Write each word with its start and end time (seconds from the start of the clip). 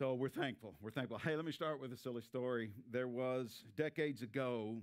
So 0.00 0.14
we're 0.14 0.30
thankful. 0.30 0.76
We're 0.80 0.92
thankful. 0.92 1.18
Hey, 1.18 1.36
let 1.36 1.44
me 1.44 1.52
start 1.52 1.78
with 1.78 1.92
a 1.92 1.96
silly 1.98 2.22
story. 2.22 2.70
There 2.90 3.06
was 3.06 3.64
decades 3.76 4.22
ago, 4.22 4.78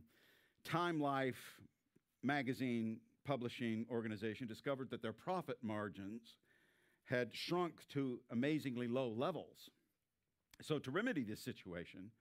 Time 0.64 1.02
Life 1.02 1.60
magazine 2.22 3.00
publishing 3.26 3.88
organization 3.90 4.46
discovered 4.46 4.92
that 4.92 5.02
their 5.02 5.14
profit 5.14 5.58
margins 5.64 6.36
had 7.06 7.30
shrunk 7.34 7.74
to 7.94 8.20
amazingly 8.30 8.88
low 8.88 9.10
levels. 9.10 9.72
So, 10.62 10.78
to 10.78 10.92
remedy 10.92 11.24
this 11.24 11.44
situation, 11.44 12.12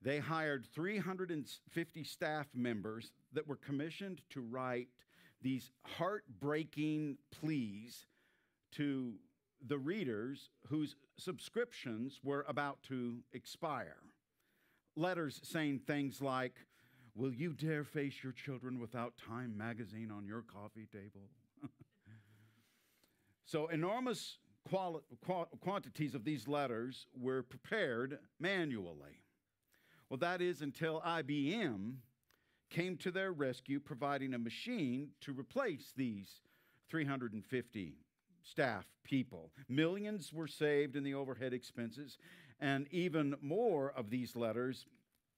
they 0.00 0.20
hired 0.20 0.64
350 0.76 2.04
staff 2.04 2.46
members 2.54 3.10
that 3.32 3.48
were 3.48 3.56
commissioned 3.56 4.20
to 4.30 4.42
write 4.42 4.86
these 5.42 5.72
heartbreaking 5.84 7.18
pleas 7.32 8.06
to 8.76 9.14
the 9.64 9.78
readers 9.78 10.50
whose 10.68 10.96
subscriptions 11.16 12.20
were 12.22 12.44
about 12.48 12.82
to 12.84 13.18
expire. 13.32 13.96
Letters 14.96 15.40
saying 15.42 15.80
things 15.80 16.20
like, 16.20 16.54
Will 17.14 17.32
you 17.32 17.54
dare 17.54 17.82
face 17.82 18.22
your 18.22 18.32
children 18.32 18.78
without 18.78 19.14
Time 19.16 19.56
magazine 19.56 20.10
on 20.10 20.26
your 20.26 20.42
coffee 20.42 20.86
table? 20.92 21.30
so, 23.46 23.68
enormous 23.68 24.36
quali- 24.68 25.00
qu- 25.24 25.46
quantities 25.62 26.14
of 26.14 26.24
these 26.24 26.46
letters 26.46 27.06
were 27.18 27.42
prepared 27.42 28.18
manually. 28.38 29.22
Well, 30.10 30.18
that 30.18 30.42
is 30.42 30.60
until 30.60 31.00
IBM 31.00 31.94
came 32.68 32.98
to 32.98 33.10
their 33.10 33.32
rescue, 33.32 33.80
providing 33.80 34.34
a 34.34 34.38
machine 34.38 35.08
to 35.22 35.32
replace 35.32 35.94
these 35.96 36.42
350 36.90 37.94
staff 38.48 38.86
people. 39.04 39.50
Millions 39.68 40.32
were 40.32 40.46
saved 40.46 40.96
in 40.96 41.04
the 41.04 41.14
overhead 41.14 41.52
expenses, 41.52 42.18
and 42.60 42.86
even 42.90 43.36
more 43.40 43.92
of 43.96 44.10
these 44.10 44.36
letters 44.36 44.86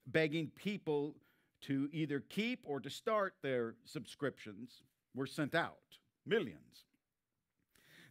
begging 0.06 0.50
people 0.54 1.14
to 1.62 1.88
either 1.92 2.20
keep 2.20 2.60
or 2.64 2.80
to 2.80 2.90
start 2.90 3.34
their 3.42 3.74
subscriptions 3.84 4.82
were 5.14 5.26
sent 5.26 5.54
out. 5.54 5.78
Millions. 6.26 6.84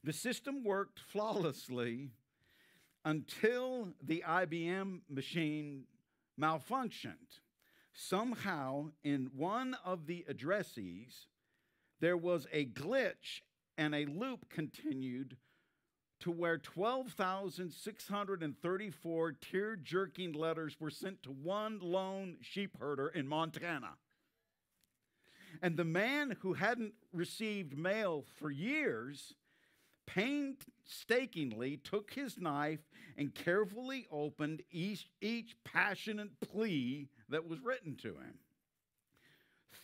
The 0.04 0.14
system 0.14 0.64
worked 0.64 1.00
flawlessly 1.00 2.12
until 3.06 3.90
the 4.02 4.24
IBM 4.28 5.02
machine 5.10 5.84
malfunctioned. 6.40 7.40
Somehow, 7.94 8.92
in 9.04 9.32
one 9.36 9.76
of 9.84 10.06
the 10.06 10.26
addressees, 10.30 11.26
there 12.00 12.18
was 12.18 12.46
a 12.52 12.66
glitch 12.66 13.42
and 13.78 13.94
a 13.94 14.06
loop 14.06 14.50
continued 14.50 15.36
to 16.20 16.32
where 16.32 16.58
12,634 16.58 19.32
tear 19.34 19.76
jerking 19.76 20.34
letters 20.34 20.76
were 20.80 20.90
sent 20.90 21.22
to 21.24 21.32
one 21.32 21.80
lone 21.80 22.38
sheep 22.42 22.76
herder 22.80 23.10
in 23.10 23.28
Montana. 23.28 23.92
And 25.62 25.78
the 25.78 25.86
man 25.86 26.36
who 26.42 26.54
hadn't 26.54 26.96
received 27.14 27.78
mail 27.78 28.26
for 28.38 28.50
years 28.50 29.36
painstakingly 30.08 31.78
took 31.78 32.14
his 32.14 32.40
knife 32.40 32.80
and 33.18 33.36
carefully 33.36 34.08
opened 34.12 34.64
each, 34.72 35.08
each 35.22 35.56
passionate 35.64 36.40
plea 36.40 37.10
that 37.30 37.48
was 37.48 37.62
written 37.62 37.96
to 37.98 38.10
him. 38.10 38.40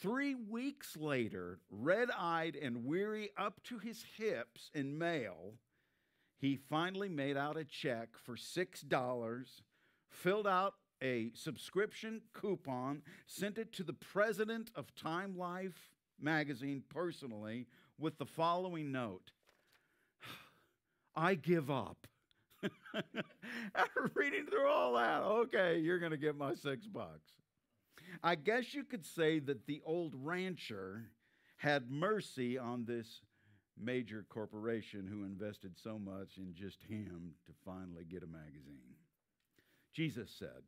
Three 0.03 0.35
weeks 0.35 0.97
later, 0.97 1.59
red 1.71 2.09
eyed 2.13 2.57
and 2.61 2.83
weary 2.83 3.29
up 3.37 3.63
to 3.63 3.79
his 3.79 4.03
hips 4.17 4.69
in 4.73 4.97
mail, 4.97 5.53
he 6.37 6.57
finally 6.57 7.07
made 7.07 7.37
out 7.37 7.55
a 7.55 7.63
check 7.63 8.09
for 8.17 8.35
$6, 8.35 9.61
filled 10.09 10.45
out 10.45 10.73
a 11.01 11.31
subscription 11.33 12.19
coupon, 12.33 13.01
sent 13.25 13.57
it 13.57 13.71
to 13.71 13.83
the 13.83 13.93
president 13.93 14.71
of 14.75 14.93
Time 14.93 15.37
Life 15.37 15.93
magazine 16.19 16.83
personally 16.89 17.67
with 17.97 18.17
the 18.17 18.25
following 18.25 18.91
note 18.91 19.31
I 21.15 21.35
give 21.35 21.71
up. 21.71 22.07
After 23.73 24.11
reading 24.15 24.47
through 24.47 24.67
all 24.67 24.95
that, 24.95 25.21
okay, 25.21 25.79
you're 25.79 25.99
going 25.99 26.11
to 26.11 26.17
get 26.17 26.35
my 26.35 26.55
six 26.55 26.87
bucks. 26.87 27.31
I 28.23 28.35
guess 28.35 28.73
you 28.73 28.83
could 28.83 29.05
say 29.05 29.39
that 29.39 29.65
the 29.65 29.81
old 29.85 30.13
rancher 30.15 31.09
had 31.57 31.89
mercy 31.89 32.57
on 32.57 32.85
this 32.85 33.21
major 33.81 34.25
corporation 34.29 35.07
who 35.07 35.23
invested 35.23 35.73
so 35.77 35.97
much 35.97 36.37
in 36.37 36.53
just 36.53 36.83
him 36.83 37.31
to 37.45 37.51
finally 37.65 38.05
get 38.05 38.23
a 38.23 38.27
magazine. 38.27 38.95
Jesus 39.93 40.29
said, 40.37 40.63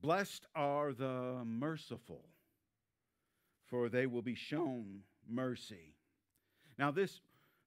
Blessed 0.00 0.46
are 0.54 0.92
the 0.92 1.42
merciful, 1.44 2.24
for 3.66 3.88
they 3.88 4.06
will 4.06 4.22
be 4.22 4.34
shown 4.34 5.00
mercy. 5.28 5.94
Now, 6.78 6.90
this, 6.90 7.20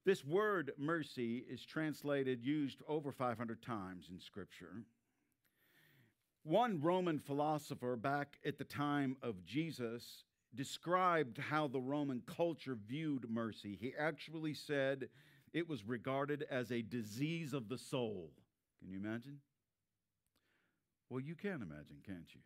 this 0.06 0.26
word 0.26 0.72
mercy 0.78 1.46
is 1.48 1.64
translated, 1.64 2.44
used 2.44 2.82
over 2.88 3.12
500 3.12 3.62
times 3.62 4.08
in 4.10 4.20
Scripture. 4.20 4.84
One 6.44 6.82
Roman 6.82 7.20
philosopher 7.20 7.96
back 7.96 8.38
at 8.46 8.58
the 8.58 8.66
time 8.66 9.16
of 9.22 9.46
Jesus 9.46 10.26
described 10.54 11.38
how 11.38 11.68
the 11.68 11.80
Roman 11.80 12.22
culture 12.26 12.78
viewed 12.86 13.30
mercy. 13.30 13.78
He 13.80 13.94
actually 13.98 14.54
said 14.54 15.08
it 15.54 15.70
was 15.70 15.86
regarded 15.86 16.46
as 16.50 16.72
a 16.72 16.82
disease 16.82 17.54
of 17.54 17.70
the 17.70 17.78
soul. 17.78 18.32
Can 18.80 18.92
you 18.92 18.98
imagine? 18.98 19.40
Well, 21.10 21.22
you 21.22 21.36
can 21.36 21.62
imagine, 21.62 21.98
can't 22.06 22.28
you? 22.34 22.42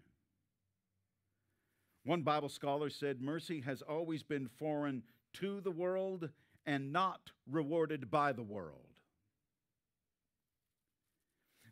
One 2.03 2.21
Bible 2.21 2.49
scholar 2.49 2.89
said 2.89 3.19
mercy 3.19 3.61
has 3.61 3.81
always 3.81 4.23
been 4.23 4.47
foreign 4.47 5.03
to 5.33 5.59
the 5.59 5.71
world 5.71 6.29
and 6.65 6.93
not 6.93 7.31
rewarded 7.49 8.11
by 8.11 8.31
the 8.31 8.43
world. 8.43 8.86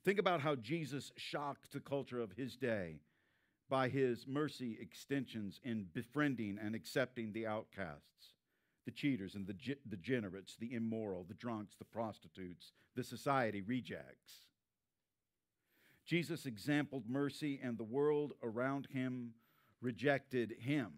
Think 0.06 0.20
about 0.20 0.42
how 0.42 0.54
Jesus 0.54 1.12
shocked 1.18 1.74
the 1.74 1.80
culture 1.80 2.22
of 2.22 2.32
his 2.34 2.56
day 2.56 3.00
by 3.68 3.90
his 3.90 4.28
mercy 4.28 4.78
extensions 4.80 5.60
in 5.64 5.88
befriending 5.94 6.60
and 6.62 6.76
accepting 6.76 7.34
the 7.34 7.48
outcasts, 7.48 8.34
the 8.86 8.92
cheaters 8.92 9.34
and 9.34 9.48
the 9.48 9.76
degenerates, 9.90 10.56
the 10.58 10.76
immoral, 10.76 11.26
the 11.28 11.34
drunks, 11.34 11.74
the 11.76 11.86
prostitutes, 11.86 12.72
the 12.96 13.04
society 13.04 13.64
rejects. 13.64 14.46
Jesus 16.06 16.46
exampled 16.46 17.10
mercy, 17.10 17.60
and 17.64 17.76
the 17.76 17.84
world 17.84 18.34
around 18.44 18.88
him 18.94 19.32
rejected 19.82 20.54
him. 20.60 20.92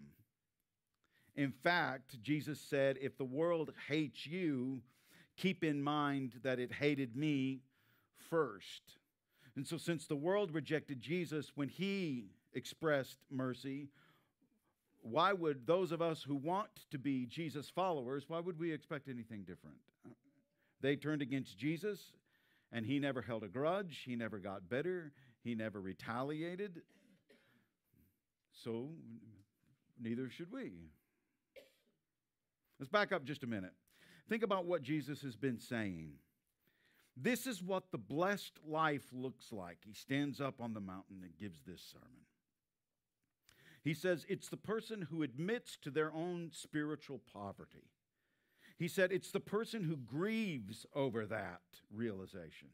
In 1.34 1.54
fact, 1.54 2.22
Jesus 2.22 2.60
said, 2.60 2.98
If 3.00 3.18
the 3.18 3.24
world 3.24 3.72
hates 3.88 4.28
you, 4.28 4.82
keep 5.38 5.64
in 5.64 5.82
mind 5.82 6.34
that 6.44 6.60
it 6.60 6.74
hated 6.74 7.16
me 7.16 7.62
first. 8.30 8.82
And 9.56 9.66
so, 9.66 9.78
since 9.78 10.06
the 10.06 10.16
world 10.16 10.54
rejected 10.54 11.02
Jesus 11.02 11.52
when 11.56 11.70
he 11.70 12.26
expressed 12.54 13.18
mercy, 13.32 13.90
why 15.02 15.34
would 15.34 15.66
those 15.66 15.92
of 15.92 16.02
us 16.02 16.22
who 16.22 16.36
want 16.36 16.70
to 16.92 16.98
be 16.98 17.26
Jesus 17.26 17.70
followers, 17.70 18.26
why 18.28 18.40
would 18.40 18.60
we 18.60 18.72
expect 18.72 19.08
anything 19.08 19.44
different? 19.44 19.78
They 20.82 20.96
turned 20.96 21.22
against 21.22 21.58
Jesus, 21.58 22.00
and 22.72 22.86
he 22.86 23.00
never 23.00 23.22
held 23.22 23.44
a 23.44 23.48
grudge, 23.48 24.04
he 24.06 24.16
never 24.16 24.38
got 24.38 24.70
bitter, 24.70 25.12
he 25.44 25.56
never 25.56 25.80
retaliated. 25.80 26.82
So, 28.64 28.90
neither 30.00 30.30
should 30.30 30.52
we. 30.52 30.74
Let's 32.80 32.92
back 32.92 33.12
up 33.12 33.24
just 33.24 33.44
a 33.44 33.48
minute. 33.48 33.74
Think 34.30 34.44
about 34.44 34.66
what 34.66 34.82
Jesus 34.82 35.22
has 35.22 35.36
been 35.36 35.58
saying. 35.58 36.12
This 37.20 37.48
is 37.48 37.64
what 37.64 37.92
the 37.92 37.98
blessed 37.98 38.60
life 38.66 39.08
looks 39.12 39.52
like. 39.52 39.80
He 39.84 39.94
stands 39.94 40.40
up 40.40 40.62
on 40.62 40.74
the 40.74 40.80
mountain 40.80 41.24
and 41.24 41.38
gives 41.38 41.60
this 41.66 41.82
sermon. 41.82 42.26
He 43.84 43.96
says 43.96 44.26
it's 44.30 44.50
the 44.50 44.58
person 44.58 45.08
who 45.10 45.24
admits 45.24 45.78
to 45.82 45.90
their 45.90 46.14
own 46.14 46.52
spiritual 46.54 47.22
poverty. 47.34 47.90
He 48.78 48.88
said 48.88 49.12
it's 49.12 49.32
the 49.32 49.40
person 49.40 49.84
who 49.84 49.98
grieves 49.98 50.86
over 50.94 51.26
that 51.26 51.62
realization. 51.92 52.70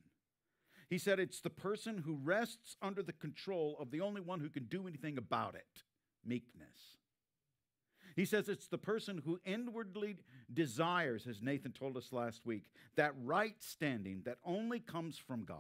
He 0.90 0.98
said 0.98 1.20
it's 1.20 1.40
the 1.40 1.50
person 1.50 2.00
who 2.00 2.20
rests 2.22 2.76
under 2.82 3.02
the 3.02 3.14
control 3.14 3.78
of 3.80 3.92
the 3.92 4.02
only 4.02 4.22
one 4.22 4.42
who 4.42 4.50
can 4.50 4.66
do 4.66 4.88
anything 4.88 5.18
about 5.18 5.56
it 5.56 5.84
meekness. 6.26 6.98
He 8.16 8.26
says 8.26 8.48
it's 8.48 8.68
the 8.68 8.78
person 8.78 9.22
who 9.26 9.40
inwardly 9.46 10.18
desires, 10.54 11.26
as 11.28 11.42
Nathan 11.42 11.72
told 11.72 11.98
us 11.98 12.12
last 12.12 12.46
week, 12.46 12.64
that 12.96 13.14
right 13.24 13.56
standing 13.60 14.22
that 14.26 14.38
only 14.46 14.80
comes 14.80 15.18
from 15.18 15.44
God, 15.44 15.58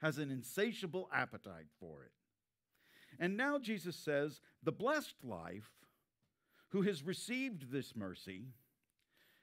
has 0.00 0.18
an 0.18 0.30
insatiable 0.30 1.08
appetite 1.12 1.68
for 1.80 2.02
it. 2.02 2.12
And 3.18 3.36
now 3.36 3.58
Jesus 3.58 3.96
says 3.96 4.40
the 4.62 4.72
blessed 4.72 5.16
life, 5.22 5.70
who 6.68 6.82
has 6.82 7.02
received 7.02 7.70
this 7.70 7.94
mercy, 7.94 8.46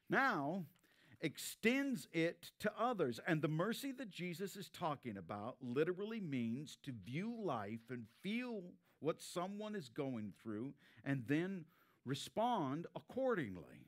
now 0.10 0.66
extends 1.22 2.08
it 2.12 2.52
to 2.60 2.72
others. 2.80 3.20
And 3.28 3.42
the 3.42 3.48
mercy 3.48 3.92
that 3.94 4.10
Jesus 4.10 4.56
is 4.56 4.70
talking 4.70 5.18
about 5.18 5.58
literally 5.62 6.20
means 6.20 6.78
to 6.84 6.92
view 6.92 7.36
life 7.40 7.90
and 7.90 8.06
feel 8.22 8.64
what 9.00 9.22
someone 9.22 9.76
is 9.76 9.90
going 9.90 10.34
through 10.42 10.74
and 11.06 11.24
then 11.28 11.66
respond 12.06 12.88
accordingly. 12.96 13.88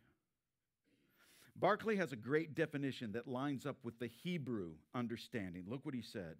Barclay 1.55 1.95
has 1.97 2.11
a 2.11 2.17
great 2.17 2.55
definition 2.55 3.11
that 3.11 3.27
lines 3.27 3.65
up 3.65 3.77
with 3.83 3.99
the 3.99 4.07
Hebrew 4.07 4.71
understanding. 4.95 5.65
Look 5.67 5.85
what 5.85 5.93
he 5.93 6.01
said. 6.01 6.35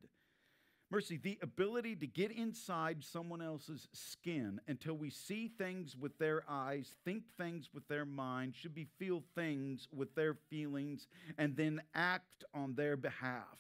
Mercy, 0.90 1.16
the 1.16 1.40
ability 1.42 1.96
to 1.96 2.08
get 2.08 2.32
inside 2.32 3.02
someone 3.02 3.42
else's 3.42 3.88
skin 3.94 4.60
until 4.68 4.94
we 4.94 5.10
see 5.10 5.48
things 5.48 5.96
with 5.96 6.18
their 6.18 6.44
eyes, 6.50 6.96
think 7.06 7.24
things 7.38 7.70
with 7.74 7.88
their 7.88 8.04
mind, 8.04 8.54
should 8.56 8.76
be 8.76 8.88
feel 9.00 9.24
things 9.34 9.88
with 9.94 10.14
their 10.16 10.34
feelings, 10.50 11.08
and 11.38 11.56
then 11.56 11.82
act 11.96 12.44
on 12.54 12.76
their 12.76 12.98
behalf. 12.98 13.58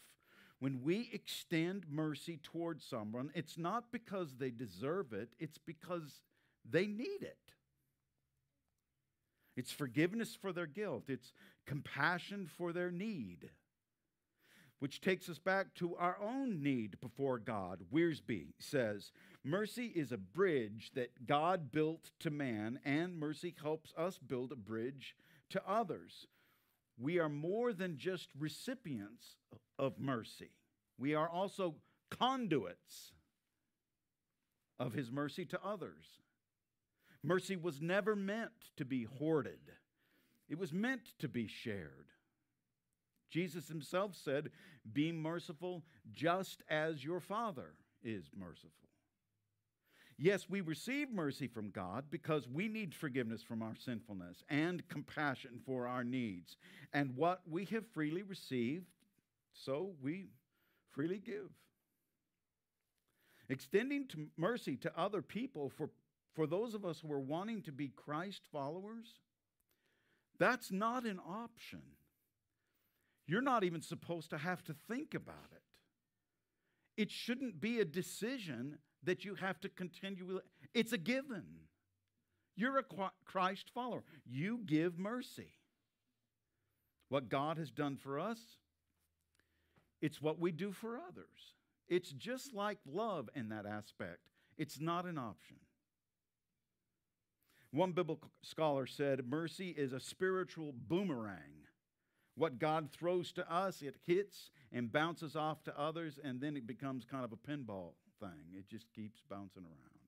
When 0.60 0.82
we 0.84 1.10
extend 1.14 1.86
mercy 1.90 2.40
towards 2.44 2.84
someone, 2.84 3.32
it's 3.34 3.58
not 3.58 3.94
because 3.94 4.36
they 4.38 4.52
deserve 4.52 5.14
it, 5.14 5.30
it's 5.40 5.58
because 5.58 6.20
they 6.70 6.86
need 6.86 7.22
it. 7.22 7.38
It's 9.56 9.72
forgiveness 9.72 10.36
for 10.40 10.54
their 10.54 10.68
guilt, 10.68 11.06
it's 11.08 11.34
compassion 11.66 12.48
for 12.48 12.74
their 12.74 12.92
need 12.92 13.50
which 14.82 15.00
takes 15.00 15.30
us 15.30 15.38
back 15.38 15.76
to 15.76 15.96
our 15.96 16.18
own 16.20 16.64
need 16.64 17.00
before 17.02 17.38
God. 17.38 17.82
Wiersbe 17.94 18.48
says, 18.58 19.12
Mercy 19.44 19.86
is 19.86 20.12
a 20.12 20.18
bridge 20.18 20.90
that 20.96 21.28
God 21.28 21.72
built 21.72 22.10
to 22.22 22.32
man, 22.32 22.80
and 22.84 23.16
mercy 23.16 23.54
helps 23.62 23.94
us 23.96 24.18
build 24.18 24.52
a 24.52 24.56
bridge 24.56 25.16
to 25.52 25.62
others. 25.70 26.26
We 27.00 27.20
are 27.20 27.30
more 27.30 27.74
than 27.74 28.00
just 28.00 28.30
recipients 28.38 29.36
of 29.78 30.00
mercy, 30.00 30.50
we 30.98 31.14
are 31.14 31.30
also 31.30 31.76
conduits 32.10 33.14
of 34.80 34.94
His 34.94 35.12
mercy 35.12 35.46
to 35.46 35.60
others. 35.64 36.06
Mercy 37.24 37.56
was 37.56 37.82
never 37.82 38.16
meant 38.16 38.52
to 38.78 38.86
be 38.86 39.04
hoarded, 39.04 39.60
it 40.50 40.58
was 40.58 40.74
meant 40.74 41.14
to 41.20 41.28
be 41.28 41.48
shared. 41.48 42.08
Jesus 43.30 43.70
himself 43.70 44.14
said, 44.14 44.50
Be 44.92 45.12
merciful 45.14 45.84
just 46.12 46.64
as 46.70 47.04
your 47.04 47.22
Father 47.22 47.76
is 48.04 48.26
merciful. 48.36 48.90
Yes, 50.18 50.48
we 50.48 50.62
receive 50.62 51.10
mercy 51.12 51.48
from 51.48 51.72
God 51.72 52.06
because 52.12 52.48
we 52.48 52.68
need 52.68 52.94
forgiveness 52.94 53.42
from 53.42 53.64
our 53.64 53.76
sinfulness 53.76 54.44
and 54.50 54.88
compassion 54.88 55.60
for 55.66 55.88
our 55.88 56.04
needs. 56.04 56.58
And 56.94 57.16
what 57.16 57.42
we 57.50 57.66
have 57.66 57.88
freely 57.88 58.22
received, 58.22 58.86
so 59.54 59.94
we 60.00 60.28
freely 60.92 61.18
give. 61.18 61.50
Extending 63.50 64.08
to 64.10 64.28
mercy 64.38 64.76
to 64.78 64.92
other 64.96 65.24
people 65.24 65.72
for, 65.76 65.90
for 66.34 66.48
those 66.48 66.74
of 66.74 66.86
us 66.86 67.00
who 67.00 67.12
are 67.12 67.20
wanting 67.20 67.62
to 67.64 67.72
be 67.72 67.90
Christ 67.90 68.42
followers, 68.52 69.20
that's 70.40 70.72
not 70.72 71.06
an 71.06 71.20
option. 71.20 71.82
You're 73.28 73.42
not 73.42 73.64
even 73.64 73.82
supposed 73.82 74.30
to 74.32 74.38
have 74.38 74.64
to 74.66 74.76
think 74.88 75.14
about 75.14 75.52
it. 75.52 75.62
It 77.02 77.12
shouldn't 77.12 77.60
be 77.60 77.80
a 77.80 77.86
decision 77.86 78.78
that 79.04 79.26
you 79.26 79.36
have 79.36 79.60
to 79.62 79.70
continue. 79.70 80.40
It's 80.74 80.94
a 80.94 80.98
given. 80.98 81.46
You're 82.56 82.80
a 82.80 82.84
Christ 83.26 83.72
follower. 83.74 84.04
You 84.26 84.62
give 84.66 85.00
mercy. 85.00 85.54
What 87.10 87.30
God 87.30 87.58
has 87.58 87.72
done 87.72 87.98
for 87.98 88.20
us, 88.20 88.40
it's 90.02 90.22
what 90.22 90.40
we 90.40 90.52
do 90.52 90.72
for 90.72 90.98
others. 90.98 91.56
It's 91.88 92.12
just 92.12 92.54
like 92.54 92.78
love 92.86 93.30
in 93.36 93.50
that 93.50 93.66
aspect. 93.66 94.20
It's 94.58 94.80
not 94.80 95.06
an 95.06 95.18
option. 95.18 95.58
One 97.72 97.92
biblical 97.94 98.30
scholar 98.42 98.86
said 98.86 99.28
mercy 99.28 99.70
is 99.70 99.94
a 99.94 100.00
spiritual 100.00 100.74
boomerang 100.88 101.62
what 102.36 102.60
God 102.60 102.90
throws 102.92 103.32
to 103.34 103.54
us, 103.54 103.82
it 103.82 103.96
hits 104.06 104.52
and 104.72 104.92
bounces 104.92 105.36
off 105.36 105.64
to 105.66 105.80
others, 105.80 106.20
and 106.24 106.40
then 106.40 106.56
it 106.56 106.66
becomes 106.66 107.06
kind 107.06 107.26
of 107.26 107.34
a 107.34 107.36
pinball 107.36 107.94
thing. 108.20 108.56
It 108.58 108.68
just 108.70 108.92
keeps 108.94 109.22
bouncing 109.30 109.64
around. 109.64 110.00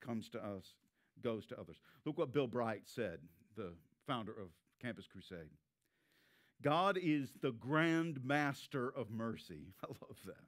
Comes 0.00 0.28
to 0.30 0.38
us, 0.38 0.74
goes 1.22 1.46
to 1.46 1.60
others. 1.60 1.76
Look 2.04 2.16
what 2.16 2.32
Bill 2.32 2.46
Bright 2.46 2.82
said, 2.86 3.18
the 3.56 3.72
founder 4.06 4.32
of 4.32 4.48
Campus 4.80 5.06
Crusade. 5.06 5.50
God 6.62 6.98
is 7.00 7.32
the 7.40 7.52
grand 7.52 8.24
master 8.24 8.88
of 8.88 9.10
mercy. 9.10 9.74
I 9.84 9.88
love 9.88 10.18
that. 10.26 10.44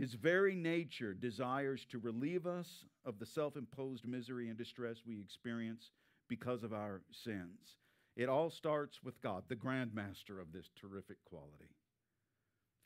His 0.00 0.14
very 0.14 0.54
nature 0.54 1.12
desires 1.12 1.84
to 1.90 1.98
relieve 1.98 2.46
us 2.46 2.86
of 3.04 3.18
the 3.18 3.26
self 3.26 3.54
imposed 3.54 4.06
misery 4.06 4.48
and 4.48 4.56
distress 4.56 5.02
we 5.06 5.20
experience 5.20 5.90
because 6.26 6.62
of 6.62 6.72
our 6.72 7.02
sins. 7.12 7.76
It 8.16 8.30
all 8.30 8.48
starts 8.48 9.02
with 9.04 9.20
God, 9.20 9.44
the 9.48 9.56
grandmaster 9.56 10.40
of 10.40 10.52
this 10.54 10.70
terrific 10.80 11.18
quality, 11.26 11.76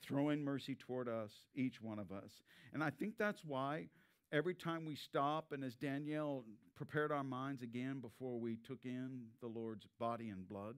throwing 0.02 0.42
mercy 0.42 0.74
toward 0.74 1.08
us, 1.08 1.30
each 1.54 1.80
one 1.80 2.00
of 2.00 2.10
us. 2.10 2.42
And 2.72 2.82
I 2.82 2.90
think 2.90 3.16
that's 3.16 3.44
why 3.44 3.86
every 4.32 4.54
time 4.54 4.84
we 4.84 4.96
stop, 4.96 5.52
and 5.52 5.62
as 5.62 5.76
Danielle 5.76 6.44
prepared 6.74 7.12
our 7.12 7.22
minds 7.22 7.62
again 7.62 8.00
before 8.00 8.40
we 8.40 8.56
took 8.66 8.84
in 8.84 9.26
the 9.40 9.46
Lord's 9.46 9.86
body 10.00 10.30
and 10.30 10.48
blood, 10.48 10.74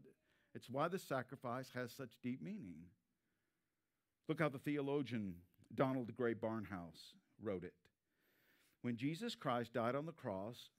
it's 0.54 0.68
why 0.68 0.88
the 0.88 0.98
sacrifice 0.98 1.70
has 1.74 1.92
such 1.92 2.18
deep 2.22 2.42
meaning. 2.42 2.76
Look 4.28 4.40
how 4.40 4.50
the 4.50 4.58
theologian 4.58 5.36
Donald 5.74 6.14
Grey 6.16 6.34
Barnhouse 6.34 7.14
wrote 7.42 7.64
it. 7.64 7.74
When 8.82 8.96
Jesus 8.96 9.34
Christ 9.34 9.72
died 9.72 9.94
on 9.94 10.06
the 10.06 10.12
cross, 10.12 10.70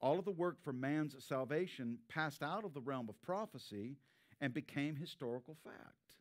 all 0.00 0.18
of 0.18 0.24
the 0.24 0.30
work 0.30 0.56
for 0.62 0.72
man's 0.72 1.14
salvation 1.24 1.98
passed 2.08 2.42
out 2.42 2.64
of 2.64 2.74
the 2.74 2.80
realm 2.80 3.08
of 3.08 3.20
prophecy 3.22 3.96
and 4.40 4.52
became 4.52 4.96
historical 4.96 5.56
fact. 5.64 6.12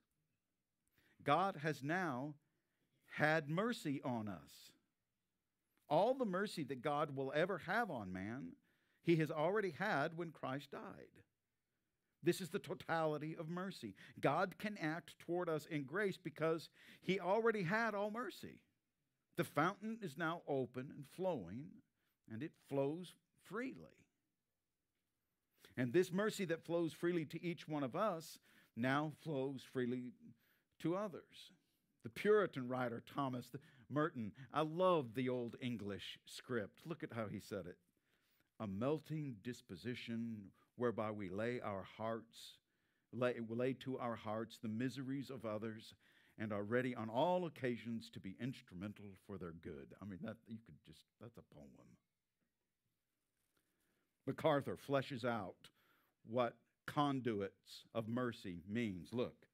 God 1.24 1.58
has 1.64 1.84
now 1.84 2.36
had 3.12 3.50
mercy 3.50 4.02
on 4.04 4.28
us. 4.28 4.72
All 5.90 6.14
the 6.14 6.26
mercy 6.26 6.64
that 6.66 6.82
God 6.82 7.16
will 7.16 7.32
ever 7.36 7.60
have 7.60 7.90
on 7.92 8.14
man, 8.14 8.54
he 9.04 9.18
has 9.18 9.32
already 9.32 9.72
had 9.78 10.18
when 10.18 10.32
Christ 10.32 10.72
died. 10.72 10.82
This 12.26 12.42
is 12.42 12.50
the 12.50 12.60
totality 12.60 13.36
of 13.40 13.50
mercy. 13.50 13.94
God 14.20 14.56
can 14.58 14.78
act 14.82 15.18
toward 15.20 15.48
us 15.48 15.68
in 15.68 15.84
grace 15.84 16.18
because 16.22 16.70
he 17.02 17.20
already 17.20 17.62
had 17.64 17.94
all 17.94 18.10
mercy. 18.10 18.62
The 19.38 19.44
fountain 19.44 20.00
is 20.02 20.18
now 20.18 20.42
open 20.48 20.92
and 20.96 21.06
flowing, 21.16 21.68
and 22.32 22.42
it 22.42 22.52
flows 22.68 23.14
freely. 23.44 23.76
And 25.78 25.94
this 25.94 26.12
mercy 26.12 26.46
that 26.46 26.66
flows 26.66 26.94
freely 26.94 27.26
to 27.26 27.44
each 27.44 27.68
one 27.68 27.84
of 27.84 27.96
us 27.96 28.40
now 28.76 29.12
flows 29.22 29.62
freely 29.72 30.14
to 30.80 30.96
others. 30.96 31.52
The 32.04 32.10
Puritan 32.10 32.68
writer 32.68 33.04
Thomas 33.14 33.52
Merton, 33.90 34.32
I 34.52 34.62
love 34.62 35.14
the 35.14 35.30
old 35.30 35.58
English 35.62 36.18
script. 36.26 36.80
Look 36.86 37.04
at 37.04 37.14
how 37.14 37.28
he 37.28 37.40
said 37.40 37.68
it 37.68 37.78
a 38.60 38.66
melting 38.66 39.36
disposition 39.44 40.50
whereby 40.76 41.12
we 41.12 41.30
lay 41.30 41.60
our 41.62 41.86
hearts, 41.98 42.58
lay, 43.14 43.36
lay 43.50 43.74
to 43.74 43.98
our 43.98 44.16
hearts 44.16 44.58
the 44.62 44.68
miseries 44.68 45.30
of 45.30 45.46
others, 45.46 45.94
and 46.38 46.52
are 46.52 46.64
ready 46.64 46.94
on 46.94 47.10
all 47.10 47.46
occasions 47.46 48.10
to 48.14 48.20
be 48.20 48.36
instrumental 48.42 49.06
for 49.26 49.38
their 49.38 49.54
good. 49.54 49.94
I 50.02 50.06
mean, 50.06 50.20
that 50.24 50.36
you 50.48 50.58
could 50.66 50.76
just, 50.86 51.04
that's 51.22 51.38
a 51.38 51.54
poem. 51.54 51.70
MacArthur 54.28 54.78
fleshes 54.90 55.24
out 55.24 55.70
what 56.28 56.58
conduits 56.88 57.86
of 57.94 58.08
mercy 58.08 58.64
means. 58.68 59.10
Look, 59.14 59.46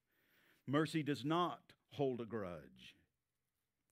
mercy 0.68 1.04
does 1.04 1.24
not 1.24 1.60
hold 1.92 2.22
a 2.22 2.25
grudge, 2.25 2.96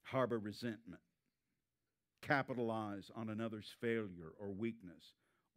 harbor 0.03 0.39
resentment, 0.39 1.01
capitalize 2.21 3.11
on 3.15 3.29
another's 3.29 3.71
failure 3.79 4.33
or 4.39 4.49
weakness, 4.49 5.03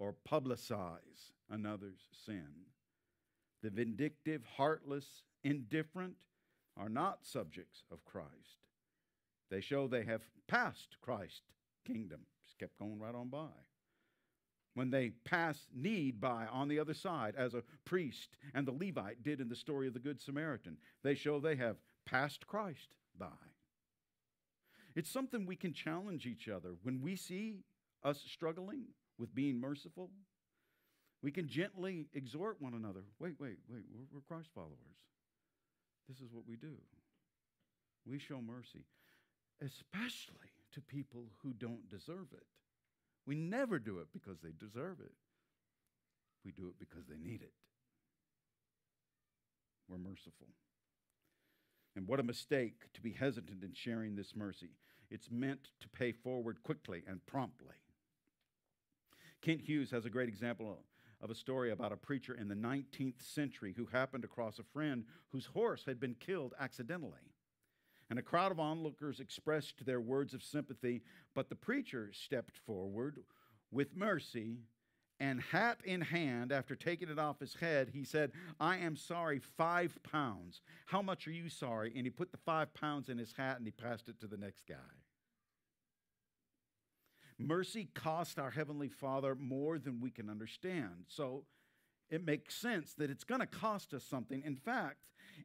or 0.02 0.16
publicize 0.28 1.30
another's 1.48 2.08
sin. 2.26 2.48
The 3.62 3.70
vindictive, 3.70 4.42
heartless, 4.56 5.06
indifferent 5.44 6.14
are 6.76 6.88
not 6.88 7.20
subjects 7.22 7.84
of 7.92 8.04
Christ. 8.04 8.66
They 9.48 9.60
show 9.60 9.86
they 9.86 10.02
have 10.04 10.22
passed 10.48 10.96
Christ's 11.00 11.42
kingdom. 11.86 12.22
Just 12.44 12.58
kept 12.58 12.76
going 12.80 12.98
right 12.98 13.14
on 13.14 13.28
by 13.28 13.46
when 14.74 14.90
they 14.90 15.10
pass 15.24 15.66
need 15.72 16.20
by 16.20 16.46
on 16.50 16.66
the 16.66 16.80
other 16.80 16.94
side, 16.94 17.34
as 17.36 17.54
a 17.54 17.62
priest 17.84 18.38
and 18.54 18.66
the 18.66 18.72
Levite 18.72 19.22
did 19.22 19.38
in 19.38 19.50
the 19.50 19.54
story 19.54 19.86
of 19.86 19.92
the 19.92 20.00
Good 20.00 20.20
Samaritan. 20.20 20.78
They 21.04 21.14
show 21.14 21.38
they 21.38 21.56
have 21.56 21.76
passed 22.06 22.46
Christ 22.46 22.88
by. 23.16 23.26
It's 24.96 25.10
something 25.10 25.46
we 25.46 25.56
can 25.56 25.74
challenge 25.74 26.26
each 26.26 26.48
other 26.48 26.70
when 26.82 27.02
we 27.02 27.16
see 27.16 27.58
us 28.02 28.24
struggling 28.26 28.86
with 29.18 29.34
being 29.34 29.60
merciful. 29.60 30.10
We 31.22 31.30
can 31.30 31.48
gently 31.48 32.08
exhort 32.14 32.60
one 32.60 32.74
another. 32.74 33.04
Wait, 33.18 33.34
wait, 33.38 33.58
wait. 33.68 33.84
We're, 33.92 34.06
we're 34.12 34.20
Christ 34.26 34.48
followers. 34.54 34.98
This 36.08 36.18
is 36.18 36.32
what 36.32 36.46
we 36.48 36.56
do. 36.56 36.74
We 38.04 38.18
show 38.18 38.40
mercy, 38.40 38.84
especially 39.60 40.50
to 40.72 40.80
people 40.80 41.26
who 41.42 41.52
don't 41.52 41.88
deserve 41.88 42.32
it. 42.32 42.46
We 43.26 43.36
never 43.36 43.78
do 43.78 43.98
it 43.98 44.08
because 44.12 44.38
they 44.42 44.50
deserve 44.58 44.98
it, 45.00 45.12
we 46.44 46.50
do 46.50 46.66
it 46.68 46.74
because 46.80 47.06
they 47.08 47.18
need 47.18 47.42
it. 47.42 47.52
We're 49.88 49.98
merciful. 49.98 50.48
And 51.94 52.08
what 52.08 52.20
a 52.20 52.24
mistake 52.24 52.86
to 52.94 53.00
be 53.00 53.12
hesitant 53.12 53.62
in 53.62 53.74
sharing 53.74 54.16
this 54.16 54.34
mercy. 54.34 54.70
It's 55.10 55.30
meant 55.30 55.68
to 55.80 55.88
pay 55.90 56.12
forward 56.12 56.62
quickly 56.62 57.02
and 57.06 57.24
promptly. 57.26 57.76
Kent 59.42 59.60
Hughes 59.60 59.90
has 59.90 60.06
a 60.06 60.10
great 60.10 60.28
example 60.28 60.78
of 61.20 61.30
a 61.30 61.34
story 61.34 61.72
about 61.72 61.92
a 61.92 61.96
preacher 61.96 62.34
in 62.34 62.48
the 62.48 62.54
19th 62.54 63.20
century 63.20 63.74
who 63.76 63.86
happened 63.86 64.24
across 64.24 64.58
a 64.58 64.64
friend 64.64 65.04
whose 65.30 65.46
horse 65.46 65.84
had 65.84 66.00
been 66.00 66.14
killed 66.14 66.54
accidentally. 66.58 67.34
And 68.08 68.18
a 68.18 68.22
crowd 68.22 68.52
of 68.52 68.60
onlookers 68.60 69.20
expressed 69.20 69.84
their 69.84 70.00
words 70.00 70.32
of 70.32 70.42
sympathy, 70.42 71.02
but 71.34 71.48
the 71.48 71.56
preacher 71.56 72.10
stepped 72.12 72.56
forward 72.56 73.18
with 73.70 73.96
mercy 73.96 74.58
and 75.22 75.40
hat 75.40 75.78
in 75.84 76.00
hand, 76.00 76.50
after 76.50 76.74
taking 76.74 77.08
it 77.08 77.18
off 77.18 77.38
his 77.38 77.54
head, 77.54 77.90
he 77.92 78.02
said, 78.02 78.32
I 78.58 78.78
am 78.78 78.96
sorry, 78.96 79.38
five 79.38 79.96
pounds. 80.02 80.62
How 80.86 81.00
much 81.00 81.28
are 81.28 81.32
you 81.32 81.48
sorry? 81.48 81.92
And 81.94 82.04
he 82.04 82.10
put 82.10 82.32
the 82.32 82.38
five 82.38 82.74
pounds 82.74 83.08
in 83.08 83.18
his 83.18 83.32
hat 83.32 83.58
and 83.58 83.64
he 83.64 83.70
passed 83.70 84.08
it 84.08 84.18
to 84.20 84.26
the 84.26 84.36
next 84.36 84.66
guy. 84.66 84.74
Mercy 87.46 87.88
cost 87.94 88.38
our 88.38 88.50
Heavenly 88.50 88.88
Father 88.88 89.34
more 89.34 89.78
than 89.78 90.00
we 90.00 90.10
can 90.10 90.28
understand. 90.28 91.06
So 91.08 91.44
it 92.10 92.24
makes 92.24 92.54
sense 92.54 92.94
that 92.94 93.10
it's 93.10 93.24
going 93.24 93.40
to 93.40 93.46
cost 93.46 93.94
us 93.94 94.04
something. 94.04 94.42
In 94.44 94.56
fact, 94.56 94.98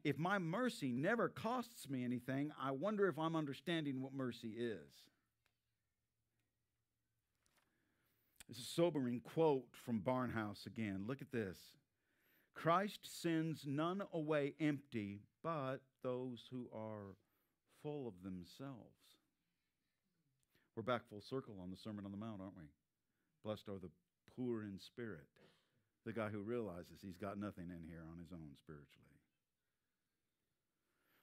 if 0.04 0.18
my 0.18 0.38
mercy 0.38 0.92
never 0.92 1.28
costs 1.28 1.88
me 1.88 2.04
anything, 2.04 2.52
I 2.60 2.72
wonder 2.72 3.08
if 3.08 3.18
I'm 3.18 3.36
understanding 3.36 4.02
what 4.02 4.12
mercy 4.12 4.54
is. 4.58 5.08
It's 8.48 8.60
a 8.60 8.64
sobering 8.64 9.20
quote 9.20 9.66
from 9.84 10.00
Barnhouse 10.00 10.66
again. 10.66 11.04
Look 11.06 11.20
at 11.20 11.32
this 11.32 11.58
Christ 12.54 13.00
sends 13.22 13.66
none 13.66 14.02
away 14.12 14.54
empty, 14.60 15.20
but 15.42 15.78
those 16.02 16.48
who 16.50 16.68
are 16.74 17.14
full 17.82 18.08
of 18.08 18.14
themselves. 18.22 19.07
We're 20.78 20.82
back 20.82 21.08
full 21.10 21.20
circle 21.28 21.56
on 21.60 21.72
the 21.72 21.76
Sermon 21.76 22.04
on 22.04 22.12
the 22.12 22.16
Mount, 22.16 22.40
aren't 22.40 22.56
we? 22.56 22.62
Blessed 23.42 23.68
are 23.68 23.80
the 23.80 23.90
poor 24.36 24.62
in 24.62 24.78
spirit. 24.78 25.26
The 26.06 26.12
guy 26.12 26.28
who 26.28 26.38
realizes 26.38 27.00
he's 27.02 27.16
got 27.16 27.36
nothing 27.36 27.64
in 27.64 27.84
here 27.84 28.04
on 28.08 28.16
his 28.16 28.30
own 28.30 28.50
spiritually. 28.56 28.86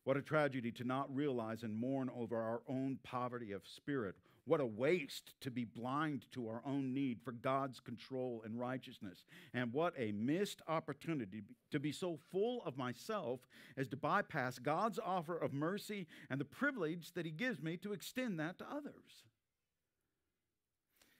What 0.04 0.18
a 0.18 0.22
tragedy 0.22 0.74
to 0.74 0.84
not 0.84 1.16
realize 1.16 1.64
and 1.64 1.74
mourn 1.74 2.10
over 2.14 2.36
our 2.36 2.64
own 2.68 3.00
poverty 3.02 3.54
of 3.54 3.62
spirit. 3.66 4.16
What 4.44 4.60
a 4.60 4.66
waste 4.66 5.32
to 5.40 5.52
be 5.52 5.64
blind 5.64 6.26
to 6.34 6.50
our 6.50 6.62
own 6.66 6.94
need 6.94 7.22
for 7.24 7.32
God's 7.32 7.80
control 7.80 8.42
and 8.44 8.60
righteousness. 8.60 9.24
And 9.54 9.72
what 9.72 9.94
a 9.98 10.12
missed 10.12 10.64
opportunity 10.68 11.44
to 11.72 11.80
be 11.80 11.94
so 11.94 12.20
full 12.30 12.62
of 12.66 12.76
myself 12.76 13.40
as 13.78 13.88
to 13.88 13.96
bypass 13.96 14.60
God's 14.60 15.00
offer 15.00 15.38
of 15.38 15.54
mercy 15.54 16.08
and 16.30 16.42
the 16.42 16.46
privilege 16.46 17.14
that 17.14 17.26
He 17.26 17.32
gives 17.32 17.64
me 17.64 17.78
to 17.78 17.94
extend 17.94 18.38
that 18.42 18.58
to 18.58 18.66
others. 18.70 19.24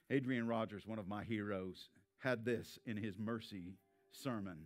Adrian 0.10 0.48
Rogers, 0.48 0.86
one 0.86 1.00
of 1.00 1.08
my 1.08 1.24
heroes, 1.24 1.90
had 2.20 2.46
this 2.46 2.80
in 2.86 2.98
his 2.98 3.18
mercy 3.18 3.74
sermon. 4.12 4.58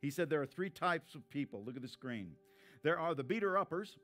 He 0.00 0.10
said 0.10 0.28
there 0.28 0.42
are 0.42 0.46
three 0.46 0.70
types 0.70 1.14
of 1.14 1.28
people. 1.30 1.62
Look 1.64 1.76
at 1.76 1.82
the 1.82 1.88
screen. 1.88 2.32
There 2.82 2.98
are 2.98 3.14
the 3.14 3.24
beater 3.24 3.56
uppers, 3.56 3.96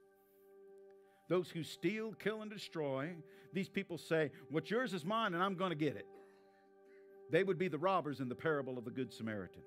those 1.28 1.50
who 1.50 1.62
steal, 1.62 2.12
kill, 2.12 2.42
and 2.42 2.50
destroy. 2.50 3.10
These 3.52 3.68
people 3.68 3.98
say, 3.98 4.30
What's 4.50 4.70
yours 4.70 4.94
is 4.94 5.04
mine, 5.04 5.34
and 5.34 5.42
I'm 5.42 5.56
going 5.56 5.70
to 5.70 5.76
get 5.76 5.96
it. 5.96 6.06
They 7.30 7.44
would 7.44 7.58
be 7.58 7.68
the 7.68 7.78
robbers 7.78 8.20
in 8.20 8.28
the 8.28 8.34
parable 8.34 8.78
of 8.78 8.84
the 8.84 8.90
Good 8.90 9.12
Samaritan. 9.12 9.62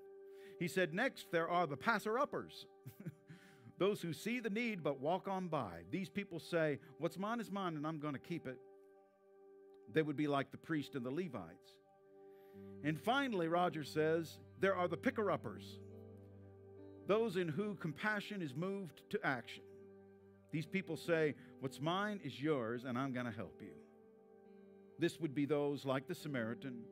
He 0.60 0.68
said, 0.68 0.94
Next, 0.94 1.32
there 1.32 1.50
are 1.50 1.68
the 1.68 1.78
passer 1.78 2.18
uppers. 2.18 2.66
those 3.78 4.02
who 4.02 4.14
see 4.14 4.40
the 4.40 4.50
need 4.50 4.84
but 4.84 5.00
walk 5.00 5.28
on 5.28 5.48
by. 5.48 5.82
These 5.92 6.10
people 6.10 6.40
say, 6.40 6.80
What's 6.98 7.18
mine 7.18 7.40
is 7.40 7.52
mine, 7.52 7.76
and 7.76 7.86
I'm 7.86 8.00
going 8.00 8.14
to 8.14 8.20
keep 8.20 8.48
it. 8.48 8.58
They 9.94 10.02
would 10.02 10.18
be 10.18 10.28
like 10.28 10.52
the 10.52 10.58
priest 10.58 10.96
and 10.96 11.06
the 11.06 11.12
Levites. 11.12 11.72
And 12.84 13.00
finally, 13.00 13.48
Roger 13.48 13.84
says, 13.84 14.38
there 14.60 14.76
are 14.76 14.88
the 14.88 14.98
picker 14.98 15.32
uppers, 15.32 15.80
those 17.08 17.36
in 17.36 17.48
whom 17.48 17.76
compassion 17.76 18.42
is 18.42 18.56
moved 18.56 19.02
to 19.10 19.20
action. 19.24 19.64
These 20.52 20.68
people 20.68 20.98
say, 20.98 21.36
What's 21.60 21.80
mine 21.80 22.20
is 22.24 22.42
yours, 22.42 22.86
and 22.86 22.98
I'm 22.98 23.14
going 23.14 23.26
to 23.26 23.32
help 23.32 23.62
you. 23.62 23.74
This 25.00 25.20
would 25.20 25.34
be 25.34 25.46
those 25.46 25.86
like 25.86 26.08
the 26.08 26.16
Samaritan 26.16 26.84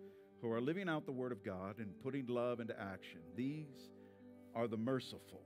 who 0.42 0.52
are 0.52 0.62
living 0.62 0.90
out 0.90 1.06
the 1.06 1.12
Word 1.12 1.32
of 1.32 1.44
God 1.44 1.78
and 1.78 1.92
putting 2.02 2.26
love 2.28 2.60
into 2.60 2.80
action. 2.80 3.20
These 3.36 3.92
are 4.56 4.68
the 4.68 4.78
merciful. 4.78 5.42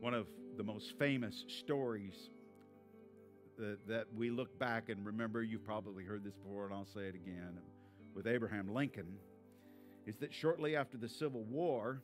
One 0.00 0.14
of 0.14 0.26
the 0.56 0.64
most 0.64 0.98
famous 0.98 1.44
stories 1.48 2.30
that, 3.58 3.78
that 3.88 4.06
we 4.16 4.30
look 4.30 4.58
back 4.58 4.88
and 4.88 5.04
remember, 5.04 5.42
you've 5.42 5.64
probably 5.64 6.04
heard 6.04 6.24
this 6.24 6.34
before, 6.34 6.66
and 6.66 6.74
I'll 6.74 6.86
say 6.86 7.02
it 7.02 7.14
again, 7.14 7.58
with 8.14 8.26
Abraham 8.26 8.72
Lincoln, 8.72 9.16
is 10.06 10.16
that 10.16 10.32
shortly 10.32 10.76
after 10.76 10.96
the 10.96 11.08
Civil 11.08 11.44
War, 11.44 12.02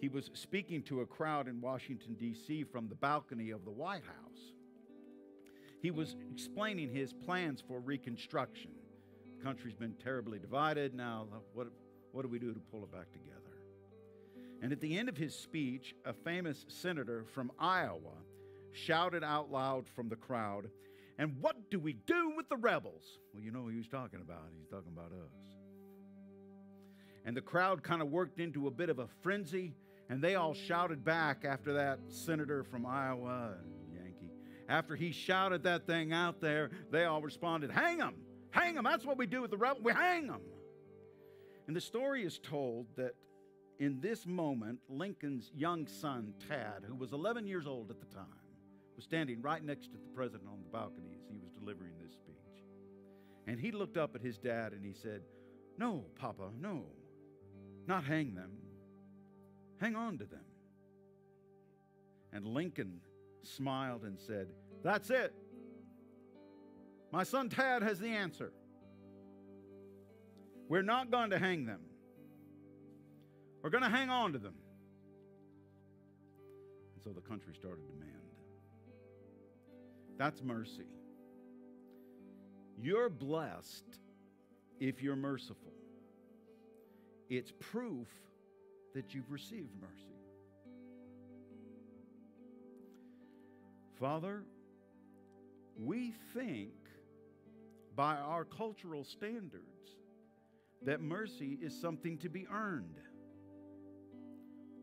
he 0.00 0.08
was 0.08 0.30
speaking 0.34 0.82
to 0.84 1.00
a 1.00 1.06
crowd 1.06 1.48
in 1.48 1.60
Washington, 1.60 2.14
D.C. 2.14 2.64
from 2.64 2.88
the 2.88 2.94
balcony 2.94 3.50
of 3.50 3.64
the 3.64 3.70
White 3.70 4.04
House. 4.04 4.52
He 5.80 5.90
was 5.90 6.16
explaining 6.30 6.90
his 6.90 7.12
plans 7.12 7.62
for 7.66 7.80
reconstruction. 7.80 8.70
The 9.38 9.44
country's 9.44 9.74
been 9.74 9.94
terribly 10.02 10.38
divided. 10.38 10.94
Now, 10.94 11.26
what, 11.54 11.68
what 12.12 12.22
do 12.22 12.28
we 12.28 12.38
do 12.38 12.52
to 12.52 12.60
pull 12.70 12.82
it 12.82 12.92
back 12.92 13.10
together? 13.12 13.38
And 14.60 14.72
at 14.72 14.80
the 14.80 14.98
end 14.98 15.08
of 15.08 15.16
his 15.16 15.34
speech, 15.34 15.94
a 16.04 16.12
famous 16.12 16.64
senator 16.68 17.24
from 17.32 17.52
Iowa 17.58 18.14
shouted 18.72 19.24
out 19.24 19.50
loud 19.50 19.88
from 19.88 20.08
the 20.08 20.16
crowd, 20.16 20.68
And 21.18 21.36
what 21.40 21.70
do 21.70 21.80
we 21.80 21.94
do 21.94 22.32
with 22.36 22.48
the 22.48 22.56
rebels? 22.56 23.02
Well, 23.32 23.42
you 23.42 23.50
know 23.50 23.62
who 23.62 23.68
he 23.68 23.76
was 23.76 23.88
talking 23.88 24.20
about. 24.20 24.44
He's 24.56 24.68
talking 24.68 24.92
about 24.92 25.10
us. 25.12 25.48
And 27.24 27.36
the 27.36 27.42
crowd 27.42 27.82
kind 27.82 28.00
of 28.00 28.08
worked 28.08 28.40
into 28.40 28.68
a 28.68 28.70
bit 28.70 28.88
of 28.88 29.00
a 29.00 29.08
frenzy, 29.22 29.74
and 30.08 30.22
they 30.22 30.36
all 30.36 30.54
shouted 30.54 31.04
back 31.04 31.44
after 31.44 31.72
that 31.74 31.98
senator 32.08 32.62
from 32.62 32.86
Iowa, 32.86 33.54
Yankee. 33.92 34.30
After 34.68 34.94
he 34.94 35.12
shouted 35.12 35.64
that 35.64 35.86
thing 35.86 36.12
out 36.12 36.40
there, 36.40 36.70
they 36.90 37.04
all 37.04 37.20
responded, 37.20 37.70
Hang 37.70 37.98
them! 37.98 38.14
Hang 38.50 38.76
them! 38.76 38.84
That's 38.84 39.04
what 39.04 39.18
we 39.18 39.26
do 39.26 39.42
with 39.42 39.50
the 39.50 39.56
rebels. 39.56 39.84
We 39.84 39.92
hang 39.92 40.28
them! 40.28 40.40
And 41.66 41.76
the 41.76 41.80
story 41.80 42.24
is 42.24 42.38
told 42.38 42.86
that 42.96 43.14
in 43.78 44.00
this 44.00 44.26
moment, 44.26 44.80
Lincoln's 44.88 45.50
young 45.54 45.86
son, 45.86 46.32
Tad, 46.48 46.82
who 46.86 46.94
was 46.94 47.12
11 47.12 47.46
years 47.46 47.66
old 47.66 47.90
at 47.90 48.00
the 48.00 48.06
time, 48.06 48.24
was 48.98 49.04
standing 49.04 49.40
right 49.40 49.64
next 49.64 49.92
to 49.92 49.92
the 49.92 50.08
president 50.12 50.48
on 50.50 50.58
the 50.58 50.68
balcony 50.76 51.10
as 51.14 51.22
he 51.30 51.38
was 51.38 51.52
delivering 51.52 51.92
this 52.02 52.14
speech. 52.14 52.34
And 53.46 53.60
he 53.60 53.70
looked 53.70 53.96
up 53.96 54.16
at 54.16 54.20
his 54.20 54.38
dad 54.38 54.72
and 54.72 54.84
he 54.84 54.92
said, 54.92 55.20
No, 55.78 56.04
Papa, 56.16 56.48
no, 56.60 56.82
not 57.86 58.02
hang 58.02 58.34
them. 58.34 58.50
Hang 59.80 59.94
on 59.94 60.18
to 60.18 60.24
them. 60.24 60.44
And 62.32 62.44
Lincoln 62.44 63.00
smiled 63.44 64.02
and 64.02 64.18
said, 64.18 64.48
That's 64.82 65.10
it. 65.10 65.32
My 67.12 67.22
son 67.22 67.50
Tad 67.50 67.84
has 67.84 68.00
the 68.00 68.08
answer. 68.08 68.50
We're 70.68 70.82
not 70.82 71.12
going 71.12 71.30
to 71.30 71.38
hang 71.38 71.66
them. 71.66 71.82
We're 73.62 73.70
going 73.70 73.84
to 73.84 73.90
hang 73.90 74.10
on 74.10 74.32
to 74.32 74.40
them. 74.40 74.54
And 76.96 77.04
so 77.04 77.10
the 77.10 77.20
country 77.20 77.54
started 77.54 77.86
to 77.86 77.92
mend. 78.00 78.17
That's 80.18 80.42
mercy. 80.42 80.86
You're 82.76 83.08
blessed 83.08 83.84
if 84.80 85.02
you're 85.02 85.16
merciful. 85.16 85.72
It's 87.30 87.52
proof 87.60 88.08
that 88.94 89.14
you've 89.14 89.30
received 89.30 89.70
mercy. 89.80 90.16
Father, 94.00 94.44
we 95.78 96.12
think 96.34 96.72
by 97.94 98.14
our 98.16 98.44
cultural 98.44 99.04
standards 99.04 99.62
that 100.82 101.00
mercy 101.00 101.58
is 101.60 101.78
something 101.80 102.18
to 102.18 102.28
be 102.28 102.46
earned. 102.52 102.98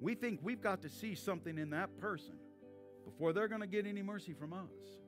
We 0.01 0.15
think 0.15 0.39
we've 0.43 0.61
got 0.61 0.81
to 0.81 0.89
see 0.89 1.15
something 1.15 1.57
in 1.57 1.69
that 1.71 1.97
person 1.97 2.35
before 3.05 3.31
they're 3.31 3.47
going 3.47 3.61
to 3.61 3.67
get 3.67 3.85
any 3.85 4.01
mercy 4.01 4.33
from 4.33 4.53
us. 4.53 5.04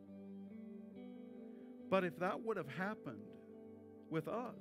But 1.90 2.04
if 2.04 2.20
that 2.20 2.42
would 2.42 2.58
have 2.58 2.68
happened 2.68 3.22
with 4.10 4.28
us, 4.28 4.56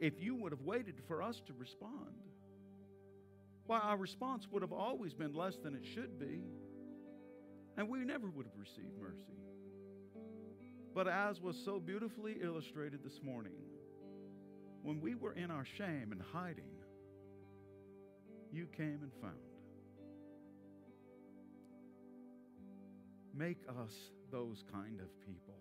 if 0.00 0.14
you 0.20 0.34
would 0.34 0.52
have 0.52 0.62
waited 0.62 1.00
for 1.06 1.22
us 1.22 1.40
to 1.46 1.52
respond. 1.52 2.10
Why, 3.66 3.78
our 3.78 3.96
response 3.96 4.48
would 4.50 4.62
have 4.62 4.72
always 4.72 5.14
been 5.14 5.32
less 5.32 5.56
than 5.62 5.76
it 5.76 5.84
should 5.94 6.18
be, 6.18 6.40
and 7.76 7.88
we 7.88 8.00
never 8.00 8.28
would 8.28 8.46
have 8.46 8.58
received 8.58 8.98
mercy. 9.00 9.38
But 10.92 11.06
as 11.06 11.40
was 11.40 11.56
so 11.64 11.78
beautifully 11.78 12.36
illustrated 12.42 13.04
this 13.04 13.22
morning, 13.22 13.52
when 14.82 15.00
we 15.00 15.14
were 15.14 15.32
in 15.34 15.50
our 15.52 15.64
shame 15.64 16.10
and 16.10 16.20
hiding, 16.32 16.74
you 18.52 18.66
came 18.76 18.98
and 19.02 19.12
found. 19.20 19.36
Make 23.34 23.62
us 23.80 23.94
those 24.30 24.64
kind 24.72 25.00
of 25.00 25.06
people. 25.20 25.54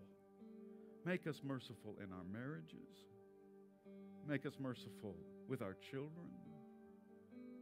Make 1.06 1.26
us 1.26 1.42
merciful 1.44 1.96
in 2.04 2.12
our 2.12 2.24
marriages. 2.32 3.06
Make 4.28 4.46
us 4.46 4.54
merciful 4.60 5.16
with 5.48 5.62
our 5.62 5.76
children. 5.92 6.30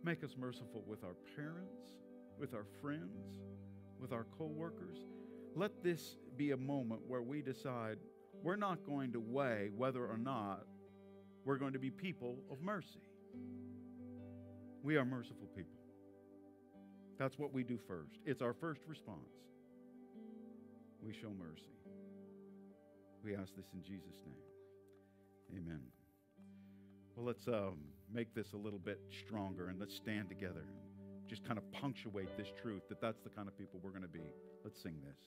Make 0.04 0.24
us 0.24 0.36
merciful 0.38 0.84
with 0.86 1.04
our 1.04 1.16
parents, 1.36 1.80
with 2.38 2.54
our 2.54 2.66
friends, 2.82 3.40
with 4.00 4.12
our 4.12 4.26
coworkers. 4.38 4.98
Let 5.56 5.84
this 5.84 6.16
be 6.38 6.52
a 6.52 6.58
moment 6.58 7.02
where 7.08 7.22
we 7.22 7.42
decide 7.42 7.98
we're 8.44 8.56
not 8.56 8.86
going 8.86 9.14
to 9.14 9.20
weigh 9.20 9.70
whether 9.76 10.06
or 10.06 10.18
not 10.18 10.66
we're 11.46 11.58
going 11.58 11.74
to 11.74 11.80
be 11.80 11.90
people 11.90 12.38
of 12.52 12.62
mercy. 12.62 13.02
We 14.84 14.98
are 14.98 15.06
merciful 15.06 15.48
people. 15.56 15.80
That's 17.18 17.38
what 17.38 17.54
we 17.54 17.64
do 17.64 17.78
first. 17.88 18.20
It's 18.26 18.42
our 18.42 18.54
first 18.54 18.82
response. 18.88 19.18
We 21.02 21.14
show 21.14 21.32
mercy. 21.38 21.79
We 23.24 23.36
ask 23.36 23.56
this 23.56 23.66
in 23.74 23.84
Jesus' 23.84 24.22
name. 24.26 25.62
Amen. 25.62 25.82
Well, 27.16 27.26
let's 27.26 27.48
um, 27.48 27.80
make 28.14 28.34
this 28.34 28.54
a 28.54 28.58
little 28.58 28.80
bit 28.80 29.00
stronger 29.26 29.68
and 29.68 29.80
let's 29.80 29.96
stand 29.96 30.30
together. 30.30 30.66
Just 31.28 31.44
kind 31.44 31.58
of 31.58 31.72
punctuate 31.72 32.36
this 32.38 32.48
truth 32.62 32.84
that 32.90 33.02
that's 33.02 33.20
the 33.22 33.30
kind 33.30 33.48
of 33.48 33.58
people 33.58 33.80
we're 33.84 33.92
going 33.92 34.04
to 34.04 34.08
be. 34.08 34.24
Let's 34.64 34.82
sing 34.82 34.96
this. 35.06 35.18